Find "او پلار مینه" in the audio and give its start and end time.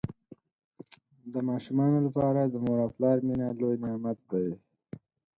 2.85-3.47